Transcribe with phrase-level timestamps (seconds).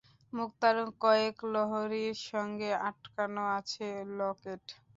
[0.33, 4.63] মুক্তার কয়েক লহরির সঙ্গে আটকানো আছে লকেট।